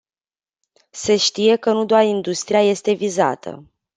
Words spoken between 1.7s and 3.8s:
nu doar industria este vizată.